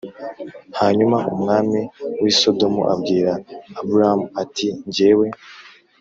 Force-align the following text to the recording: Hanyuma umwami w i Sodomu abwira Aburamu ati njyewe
Hanyuma 0.79 1.17
umwami 1.33 1.79
w 2.21 2.23
i 2.31 2.33
Sodomu 2.39 2.81
abwira 2.93 3.31
Aburamu 3.79 4.25
ati 4.41 4.67
njyewe 4.87 5.27